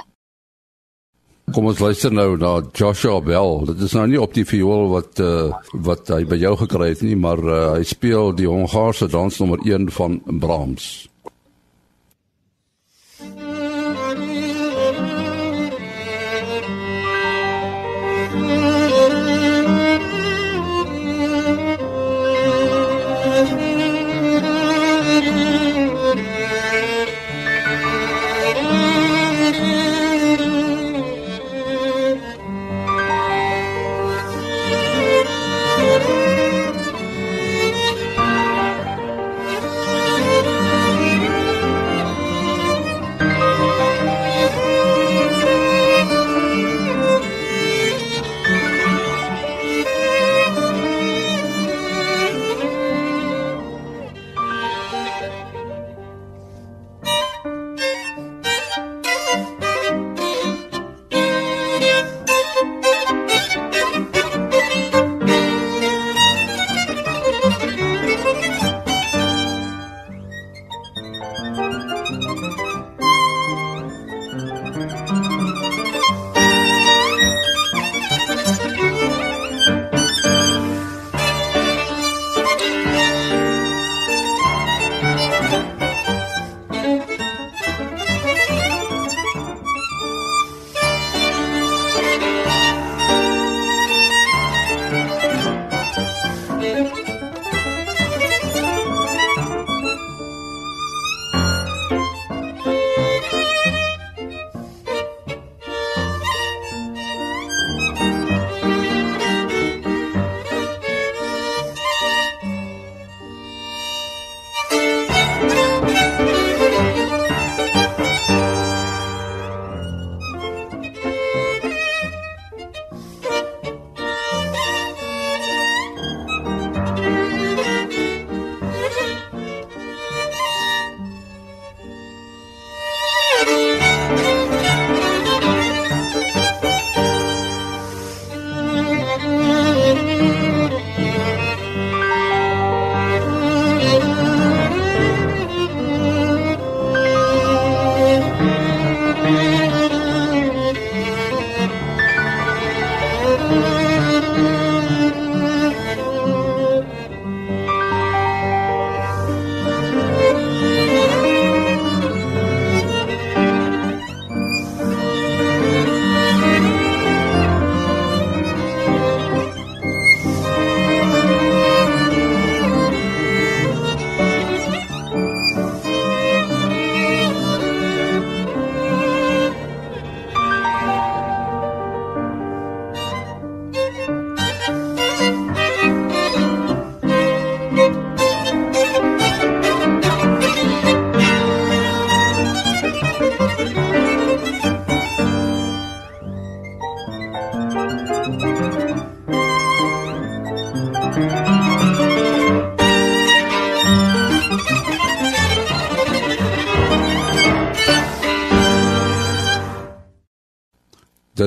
Kom 1.50 1.66
ons 1.66 1.80
luister 1.82 2.12
nou 2.14 2.37
na 2.38 2.52
Joshua 2.72 3.18
Bell. 3.20 3.64
Dit 3.72 3.82
is 3.82 3.94
nou 3.99 4.06
nie 4.06 4.20
op 4.20 4.34
die 4.37 4.46
viool 4.46 4.87
wat 4.92 5.18
uh, 5.20 5.50
wat 5.84 6.12
hy 6.14 6.22
by 6.28 6.38
jou 6.38 6.54
gekry 6.62 6.92
het 6.92 7.02
nie, 7.02 7.16
maar 7.18 7.42
uh, 7.42 7.62
hy 7.75 7.82
speel 7.88 8.30
die 8.38 8.46
Hongaarse 8.46 9.11
dans 9.11 9.40
nommer 9.42 9.61
1 9.66 9.90
van 9.99 10.20
Brahms. 10.25 11.08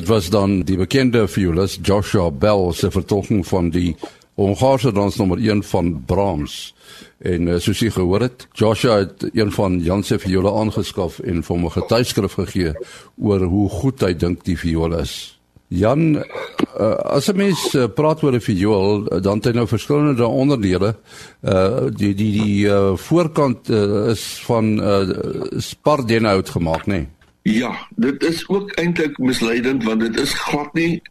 Dit 0.05 0.13
was 0.13 0.27
dan 0.29 0.59
die 0.61 0.75
bekende 0.77 1.23
violist 1.25 1.79
Joshua 1.81 2.27
Bell 2.29 2.67
se 2.77 2.91
vertolking 2.93 3.39
van 3.47 3.71
die 3.73 3.95
Hongaarse 4.37 4.91
dans 4.93 5.15
nommer 5.17 5.39
1 5.41 5.63
van 5.65 5.87
Brahms. 6.05 6.75
En 7.17 7.47
uh, 7.47 7.55
soos 7.57 7.81
jy 7.81 7.89
gehoor 7.89 8.21
het, 8.27 8.45
Joshua 8.53 8.99
het 8.99 9.25
een 9.33 9.49
van 9.55 9.79
Jan 9.81 10.05
se 10.05 10.19
viole 10.21 10.51
aangeskaf 10.59 11.17
en 11.25 11.41
vir 11.41 11.53
hom 11.55 11.65
'n 11.65 11.73
getuigskrif 11.79 12.37
gegee 12.37 12.75
oor 13.17 13.47
hoe 13.49 13.65
goed 13.69 14.05
hy 14.05 14.13
dink 14.13 14.45
die 14.45 14.57
viool 14.57 14.93
is. 14.99 15.39
Jan, 15.73 16.21
uh, 16.21 16.93
as 17.17 17.31
'n 17.33 17.37
mens 17.41 17.73
uh, 17.73 17.87
praat 17.89 18.21
oor 18.21 18.37
'n 18.37 18.45
viool, 18.45 19.09
uh, 19.09 19.21
dan 19.21 19.41
het 19.41 19.45
hy 19.45 19.51
nou 19.57 19.67
verskillende 19.67 20.27
onderdele. 20.27 20.95
Uh 21.41 21.89
die 21.89 22.13
die 22.13 22.31
die 22.31 22.69
uh, 22.69 22.93
voorkant 22.93 23.69
uh, 23.69 24.13
is 24.13 24.37
van 24.45 24.77
uh, 24.77 25.09
spardenhout 25.57 26.49
gemaak, 26.49 26.85
nê? 26.85 26.93
Nee? 26.93 27.14
Ja, 27.45 27.87
dit 27.95 28.23
is 28.23 28.47
ook 28.47 28.71
eintlik 28.71 29.17
misleidend 29.17 29.83
want 29.83 29.99
dit 29.99 30.19
is 30.19 30.33
glad 30.33 30.73
nie 30.73 31.01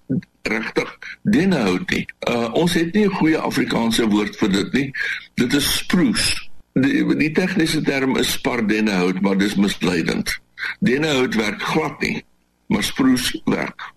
regtig 0.42 0.98
denhout 1.22 1.90
nie. 1.90 2.06
Uh 2.28 2.48
ons 2.52 2.72
het 2.74 2.92
nie 2.92 3.04
'n 3.06 3.14
goeie 3.14 3.38
Afrikaanse 3.38 4.08
woord 4.10 4.36
vir 4.36 4.50
dit 4.50 4.72
nie. 4.72 4.90
Dit 5.34 5.54
is 5.54 5.76
spruce. 5.76 6.48
Die, 6.72 7.16
die 7.16 7.30
tegniese 7.30 7.82
term 7.82 8.16
is 8.16 8.32
spardenhout, 8.32 9.20
maar 9.20 9.38
dis 9.38 9.54
misleidend. 9.54 10.40
Denhout 10.78 11.34
werk 11.34 11.62
glad 11.62 12.00
nie, 12.00 12.24
maar 12.66 12.82
spruce 12.82 13.40
werk. 13.44 13.92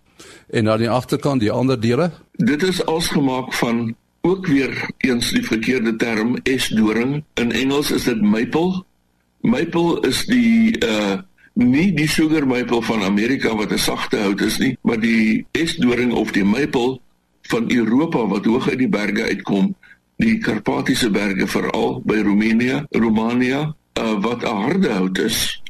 En 0.49 0.69
aan 0.69 0.79
die 0.79 0.89
agterkant 0.89 1.41
die 1.41 1.51
ander 1.51 1.79
dele? 1.79 2.11
Dit 2.31 2.63
is 2.63 2.85
als 2.85 3.07
gemaak 3.07 3.53
van 3.53 3.95
ook 4.21 4.47
weer 4.47 4.89
eens 4.97 5.31
die 5.31 5.45
verkeerde 5.45 5.95
term 5.95 6.37
esdoring. 6.43 7.23
In 7.33 7.51
Engels 7.51 7.91
is 7.91 8.03
dit 8.03 8.21
maple. 8.21 8.83
Maple 9.41 10.07
is 10.07 10.25
die 10.25 10.85
uh 10.85 11.17
nie 11.57 11.89
die 11.97 12.07
sugar 12.07 12.45
maple 12.45 12.81
van 12.85 13.03
Amerika 13.03 13.55
wat 13.55 13.71
'n 13.71 13.77
sagte 13.77 14.17
hout 14.17 14.41
is 14.41 14.57
nie, 14.57 14.77
maar 14.81 14.99
die 14.99 15.45
esdoring 15.51 16.13
of 16.13 16.31
die 16.31 16.43
maple 16.43 16.99
van 17.41 17.71
Europa 17.71 18.27
wat 18.27 18.45
hoog 18.45 18.69
uit 18.69 18.77
die 18.77 18.89
berge 18.89 19.23
uitkom, 19.23 19.75
die 20.17 20.37
Karpatiese 20.37 21.09
berge 21.09 21.47
veral 21.47 22.01
by 22.05 22.21
Roemenië, 22.21 22.85
Romania, 22.89 23.75
uh, 23.99 24.21
wat 24.21 24.43
'n 24.43 24.55
harde 24.55 24.89
hout 24.89 25.17
is. 25.17 25.63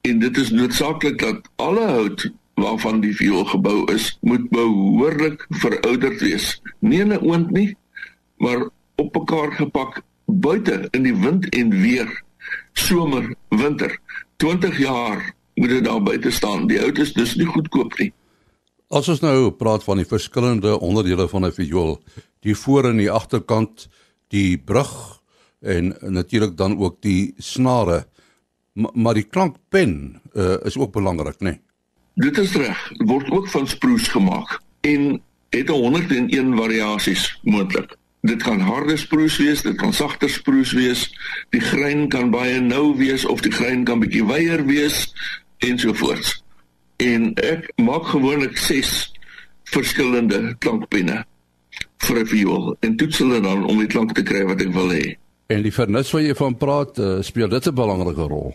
En 0.00 0.18
dit 0.18 0.36
is 0.36 0.50
noodsaaklik 0.50 1.18
dat 1.18 1.50
alle 1.56 1.86
hout 1.86 2.30
waarvan 2.54 3.00
die 3.00 3.16
viool 3.16 3.44
gebou 3.44 3.92
is, 3.92 4.18
moet 4.20 4.50
behoorlik 4.50 5.46
verouderd 5.48 6.20
wees. 6.20 6.62
Nie 6.80 7.00
in 7.00 7.12
'n 7.12 7.22
oond 7.22 7.50
nie, 7.50 7.76
maar 8.36 8.68
op 8.94 9.14
mekaar 9.14 9.52
gepak 9.52 10.02
buite 10.26 10.88
in 10.90 11.02
die 11.02 11.16
wind 11.16 11.48
en 11.48 11.70
weer, 11.70 12.22
somer, 12.72 13.34
winter. 13.48 13.98
20 14.38 14.78
jaar 14.78 15.34
moet 15.54 15.68
dit 15.68 15.84
daar 15.84 16.02
buite 16.02 16.30
staan. 16.30 16.66
Die 16.66 16.78
hout 16.78 16.98
is 16.98 17.12
dus 17.12 17.34
nie 17.34 17.46
goedkoop 17.46 17.98
nie. 17.98 18.12
As 18.88 19.08
ons 19.10 19.20
nou 19.20 19.50
praat 19.50 19.82
van 19.84 19.98
die 19.98 20.06
verskillende 20.06 20.78
onderdele 20.78 21.26
van 21.28 21.46
'n 21.46 21.52
viool, 21.52 21.98
die 22.40 22.54
voor 22.56 22.88
en 22.88 22.96
die 22.96 23.10
agterkant, 23.10 23.88
die 24.28 24.58
brug 24.58 25.20
en 25.60 25.96
natuurlik 26.00 26.56
dan 26.56 26.78
ook 26.78 27.02
die 27.02 27.34
snare, 27.36 28.06
maar, 28.72 28.90
maar 28.94 29.14
die 29.14 29.26
klankpen 29.26 30.20
uh, 30.34 30.54
is 30.62 30.76
ook 30.76 30.92
belangrik, 30.92 31.40
né? 31.40 31.50
Nee? 31.50 31.60
Dit 32.14 32.38
is 32.38 32.54
reg, 32.54 32.92
word 32.96 33.30
ook 33.30 33.48
van 33.48 33.66
spruce 33.66 34.10
gemaak 34.10 34.60
en 34.80 35.22
het 35.50 35.68
101 35.68 36.56
variasies 36.56 37.38
moontlik. 37.42 37.96
Dit 38.28 38.42
kan 38.42 38.60
harde 38.60 38.96
sproes 39.00 39.38
wees, 39.40 39.62
dit 39.64 39.76
kan 39.80 39.92
sagter 39.92 40.28
sproes 40.30 40.72
wees. 40.76 41.06
Die 41.54 41.62
grein 41.64 42.08
kan 42.12 42.30
baie 42.30 42.60
nou 42.60 42.92
wees 42.98 43.24
of 43.24 43.40
die 43.40 43.52
grein 43.52 43.86
kan 43.88 44.02
bietjie 44.02 44.26
wyer 44.28 44.64
wees 44.68 45.06
ensovoorts. 45.64 46.42
En 47.00 47.32
ek 47.40 47.70
maak 47.80 48.10
gewoonlik 48.12 48.58
6 48.60 48.92
verskillende 49.72 50.56
klankpenne 50.58 51.22
vir 52.04 52.20
'n 52.20 52.26
viool 52.26 52.76
en 52.80 52.96
toets 52.96 53.18
hulle 53.18 53.40
dan 53.40 53.64
om 53.64 53.78
die 53.78 53.86
klank 53.86 54.12
te 54.14 54.22
kry 54.22 54.44
wat 54.44 54.60
ek 54.60 54.72
wil 54.72 54.92
hê. 54.92 55.16
En 55.48 55.62
die 55.62 55.72
vernis 55.72 56.10
wat 56.12 56.22
jy 56.22 56.34
van 56.34 56.56
praat, 56.56 56.98
uh, 56.98 57.22
speel 57.22 57.48
dit 57.48 57.66
'n 57.66 57.74
belangrike 57.74 58.28
rol. 58.28 58.54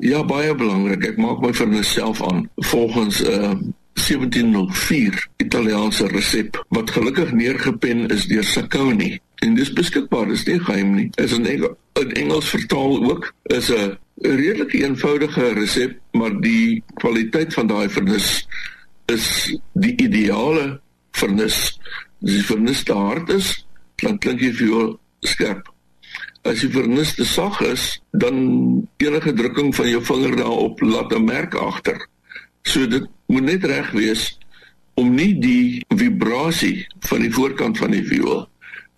Ja, 0.00 0.24
baie 0.24 0.54
belangrik. 0.54 1.04
Ek 1.04 1.16
maak 1.16 1.40
my 1.40 1.52
vernis 1.52 1.92
self 1.92 2.22
aan 2.22 2.50
volgens 2.56 3.22
'n 3.22 3.30
uh, 3.30 3.54
1704 4.10 5.28
Italiaanse 5.36 6.06
resep 6.10 6.56
wat 6.74 6.90
gelukkig 6.90 7.30
neergepen 7.32 8.08
is 8.10 8.26
deur 8.26 8.44
Sacconi. 8.44 9.18
En 9.44 9.54
dis 9.54 9.70
beskikbaar 9.72 10.26
dis 10.32 10.42
nie 10.48 10.58
geheim 10.58 10.94
nie. 10.96 11.08
Is 11.22 11.32
in 11.36 11.46
Engels, 11.46 11.76
in 12.00 12.10
Engels 12.18 12.48
vertaal 12.50 12.98
ook 13.06 13.30
is 13.54 13.70
'n 13.70 13.96
redelik 14.26 14.72
eenvoudige 14.72 15.52
resep 15.52 15.98
maar 16.12 16.40
die 16.40 16.82
kwaliteit 16.94 17.54
van 17.54 17.66
daai 17.66 17.88
vernis 17.88 18.46
is 19.06 19.56
die 19.72 19.94
ideale 19.96 20.80
vernis. 21.12 21.78
As 22.22 22.32
die 22.34 22.44
vernis 22.44 22.82
te 22.82 22.92
hard 22.92 23.30
is 23.30 23.66
dan 24.02 24.18
klink 24.18 24.40
jy 24.40 24.52
vir 24.52 24.96
skerp. 25.20 25.70
As 26.42 26.60
die 26.60 26.72
vernis 26.72 27.14
te 27.14 27.24
sag 27.24 27.60
is 27.60 28.00
dan 28.10 28.88
enige 28.96 29.32
drukking 29.32 29.74
van 29.74 29.88
jou 29.88 30.02
vinger 30.02 30.36
daarop 30.36 30.80
laat 30.80 31.12
'n 31.12 31.24
merk 31.24 31.54
agter. 31.54 32.08
So 32.62 32.86
dit 32.86 33.06
moet 33.30 33.46
net 33.46 33.64
reg 33.64 33.90
wees 33.94 34.26
om 34.98 35.14
nie 35.14 35.32
die 35.40 35.80
vibrasie 35.96 36.86
van 37.08 37.22
die 37.24 37.32
voorkant 37.32 37.78
van 37.80 37.94
die 37.94 38.04
viool 38.04 38.44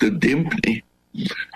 te 0.02 0.10
demp 0.10 0.54
nie, 0.64 0.80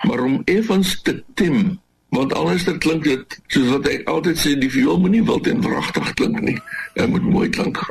maar 0.07 0.23
om 0.23 0.41
effens 0.47 0.93
te 1.03 1.17
tim, 1.35 1.79
want 2.15 2.31
dan 2.31 2.79
klink 2.79 3.03
dit 3.03 3.37
soos 3.51 3.71
wat 3.73 3.89
ek 3.91 4.05
altyd 4.07 4.39
sê 4.39 4.53
die 4.55 4.71
viool 4.71 5.01
moet 5.01 5.17
nie 5.17 5.23
wild 5.25 5.49
en 5.51 5.63
wragtig 5.65 6.13
klink 6.19 6.39
nie. 6.45 6.55
Dit 6.95 7.09
moet 7.11 7.25
mooi 7.25 7.49
klink. 7.49 7.81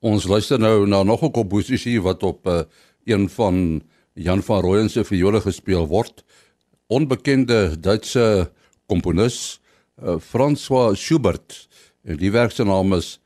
Ons 0.00 0.24
luister 0.26 0.58
nou 0.58 0.86
na 0.86 1.02
nog 1.02 1.22
'n 1.22 1.30
komposisie 1.30 2.00
wat 2.00 2.22
op 2.22 2.46
uh, 2.46 2.62
een 3.04 3.28
van 3.28 3.82
Jan 4.14 4.42
van 4.42 4.60
Rooyen 4.60 4.90
se 4.90 5.04
viole 5.04 5.40
gespeel 5.40 5.86
word. 5.86 6.24
Onbekende 6.86 7.76
Duitse 7.80 8.50
komponis 8.86 9.60
uh, 10.02 10.16
François 10.18 10.96
Schubert 10.96 11.68
En 12.02 12.16
die 12.18 12.30
werk 12.34 12.50
se 12.50 12.64
naam 12.64 12.94
is 12.94 13.20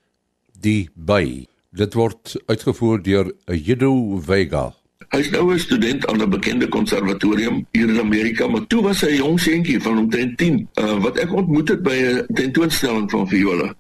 Die 0.67 0.89
By. 0.99 1.47
Dit 1.71 1.95
word 1.95 2.33
uitgevoer 2.51 3.03
deur 3.07 3.29
Jedo 3.55 4.19
Vega. 4.27 4.73
Hy 5.13 5.21
is 5.23 5.29
nou 5.31 5.53
'n 5.55 5.61
student 5.63 6.07
aan 6.11 6.23
'n 6.23 6.31
bekende 6.31 6.69
konservatorium 6.69 7.67
hier 7.71 7.89
in 7.89 8.01
Amerika, 8.01 8.49
maar 8.49 8.67
toe 8.67 8.83
was 8.83 9.01
hy 9.01 9.13
'n 9.13 9.23
jong 9.23 9.41
seentjie 9.41 9.81
van 9.81 9.99
omtrent 9.99 10.39
10, 10.39 10.69
uh, 10.75 10.99
wat 11.03 11.19
ek 11.19 11.33
ontmoet 11.33 11.69
het 11.69 11.83
by 11.83 11.95
'n 11.95 12.35
tentoonstelling 12.35 13.11
van 13.11 13.29
viole. 13.29 13.77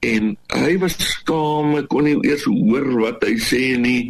En 0.00 0.36
hy 0.46 0.78
was 0.78 0.96
skaam, 0.96 1.76
ek 1.76 1.88
kon 1.88 2.04
nie 2.04 2.16
eers 2.24 2.44
hoor 2.44 3.00
wat 3.00 3.22
hy 3.24 3.36
sê 3.36 3.76
nie. 3.78 4.08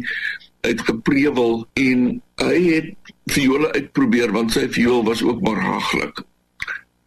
Hy 0.63 0.69
het 0.69 0.81
geprewel 0.81 1.67
en 1.73 2.21
hy 2.35 2.57
het 2.71 2.95
viole 3.25 3.71
uitprobeer 3.71 4.31
want 4.31 4.51
sy 4.51 4.67
viool 4.69 5.03
was 5.03 5.23
ook 5.23 5.41
maar 5.41 5.59
haglik. 5.59 6.23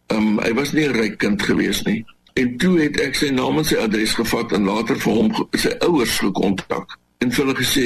Ehm 0.07 0.17
um, 0.17 0.39
hy 0.39 0.53
was 0.53 0.73
nie 0.73 0.85
'n 0.85 0.93
ryk 0.93 1.17
kind 1.17 1.41
gewees 1.41 1.81
nie. 1.83 2.05
En 2.35 2.57
toe 2.57 2.79
het 2.81 2.97
ek 2.99 3.15
sy 3.15 3.29
naam 3.31 3.61
en 3.61 3.67
sy 3.67 3.77
adres 3.79 4.13
gevat 4.17 4.51
en 4.57 4.65
later 4.67 4.97
vir 4.99 5.19
hom 5.19 5.29
sy 5.55 5.71
ouers 5.87 6.17
gekontak 6.19 6.97
en 7.23 7.29
vir 7.31 7.45
hulle 7.45 7.55
gesê 7.59 7.85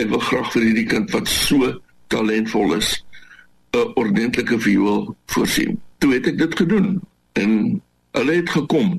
ek 0.00 0.08
wil 0.12 0.22
graag 0.28 0.48
vir 0.54 0.64
hierdie 0.64 0.86
kind 0.92 1.12
wat 1.12 1.28
so 1.28 1.68
talentvol 2.12 2.72
is 2.78 2.94
'n 3.76 3.92
ordentlike 4.00 4.56
viool 4.64 5.12
voorsien. 5.32 5.76
Toe 6.00 6.14
het 6.14 6.26
ek 6.32 6.38
dit 6.38 6.56
gedoen 6.56 6.88
en 7.32 7.52
hulle 8.16 8.38
het 8.40 8.50
gekom 8.50 8.96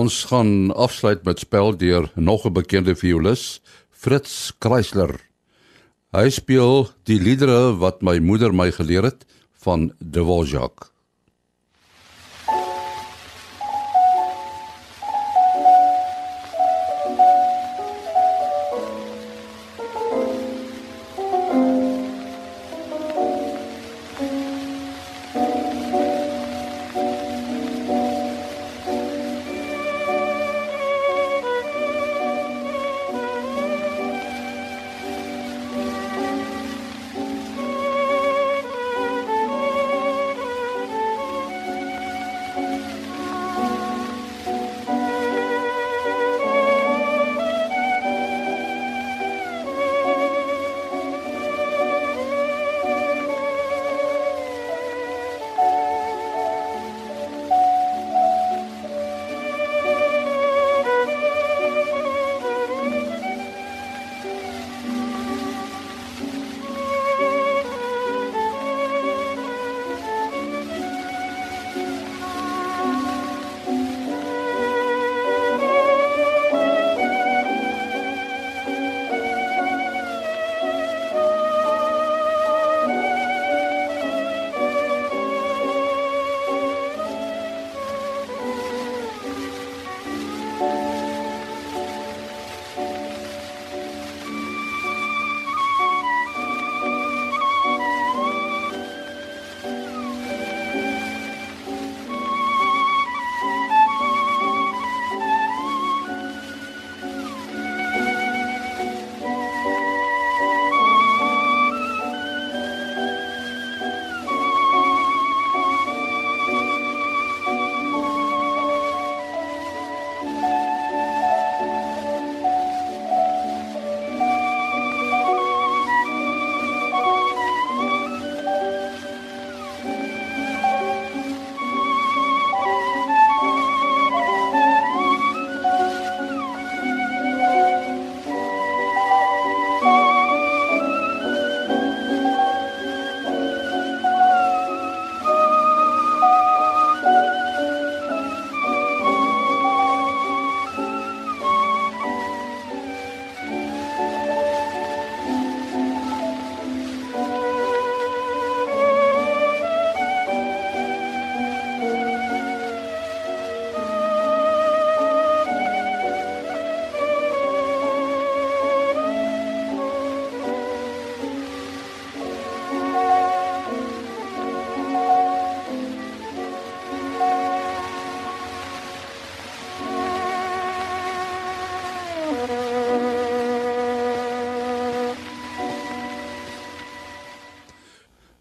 Ons 0.00 0.22
gaan 0.30 0.70
afsluit 0.72 1.24
met 1.28 1.42
spel 1.42 1.74
deur 1.76 2.06
nog 2.14 2.46
'n 2.46 2.52
bekende 2.52 2.94
violis, 2.96 3.60
Fritz 3.90 4.52
Kreisler. 4.58 5.20
Hy 6.12 6.30
speel 6.30 6.88
die 7.04 7.20
liedere 7.20 7.76
wat 7.76 8.00
my 8.02 8.18
moeder 8.18 8.54
my 8.54 8.70
geleer 8.72 9.02
het 9.02 9.26
van 9.64 9.92
Dvorak. 9.98 10.92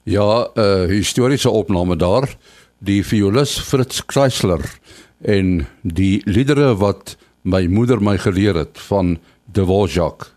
Ja, 0.10 0.50
'n 0.54 0.60
uh, 0.60 0.86
historiese 0.90 1.50
opname 1.50 1.96
daar, 1.96 2.36
die 2.78 3.06
violis 3.06 3.60
Fritz 3.60 4.02
Kreisler 4.06 4.80
en 5.22 5.68
die 5.82 6.22
liedere 6.26 6.74
wat 6.78 7.18
my 7.42 7.68
moeder 7.70 8.02
my 8.02 8.18
geleer 8.18 8.56
het 8.56 8.80
van 8.90 9.20
Dvorak. 9.52 10.34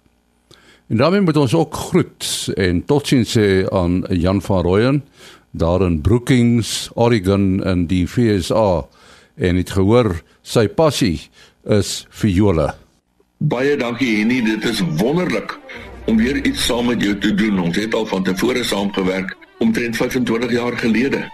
En 0.89 0.97
daarmee 0.97 1.21
moet 1.21 1.37
ons 1.37 1.55
ook 1.55 1.75
groet 1.75 2.53
en 2.55 2.85
totsiens 2.85 3.33
sê 3.39 3.65
aan 3.71 4.05
Jan 4.11 4.43
van 4.43 4.63
Rooyen 4.63 5.05
daar 5.51 5.83
in 5.83 6.01
Brookings, 6.01 6.91
Oregon 6.95 7.65
in 7.65 7.87
die 7.87 8.07
FSA 8.07 8.87
en 9.35 9.57
het 9.57 9.71
gehoor 9.71 10.23
sy 10.43 10.69
passie 10.69 11.31
is 11.65 12.07
viole. 12.11 12.75
Baie 13.39 13.77
dankie 13.77 14.19
Henny, 14.19 14.43
dit 14.45 14.65
is 14.65 14.85
wonderlik 15.01 15.59
om 16.05 16.17
weer 16.17 16.45
iets 16.45 16.67
saam 16.67 16.87
met 16.87 17.03
jou 17.03 17.19
te 17.19 17.35
doen. 17.35 17.59
Ons 17.59 17.77
het 17.77 17.95
al 17.95 18.07
van 18.07 18.23
tevore 18.23 18.65
saamgewerk 18.65 19.37
omtrent 19.63 19.97
25 19.97 20.51
jaar 20.51 20.73
gelede. 20.79 21.31